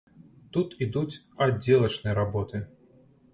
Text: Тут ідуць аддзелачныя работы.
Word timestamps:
Тут 0.55 0.71
ідуць 0.85 1.19
аддзелачныя 1.47 2.17
работы. 2.21 2.65